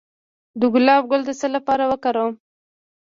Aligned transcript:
د 0.59 0.61
ګلاب 0.73 1.03
ګل 1.11 1.21
د 1.25 1.31
څه 1.39 1.47
لپاره 1.55 1.83
وکاروم؟ 1.91 2.33